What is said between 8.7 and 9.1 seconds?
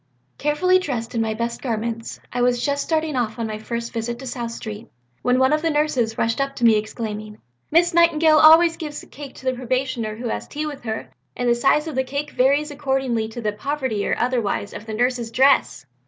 gives a